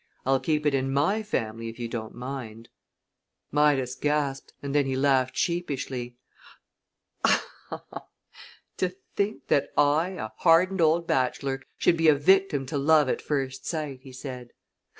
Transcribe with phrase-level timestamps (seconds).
[0.25, 2.69] "I'll keep it in my family if you don't mind"
[3.51, 6.15] Midas gasped, and then he laughed sheepishly.
[8.79, 13.21] "To think that I, a hardened old bachelor, should be a victim to love at
[13.21, 14.53] first sight!" he said.